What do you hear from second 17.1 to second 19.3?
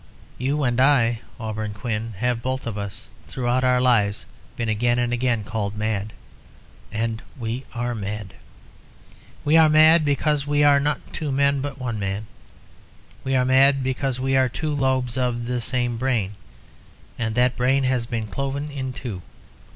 and that brain has been cloven in two.